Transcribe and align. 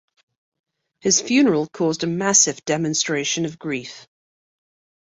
His 1.01 1.21
funeral 1.21 1.67
caused 1.69 2.03
a 2.03 2.07
massive 2.07 2.65
demonstration 2.65 3.45
of 3.45 3.59
grief. 3.59 4.07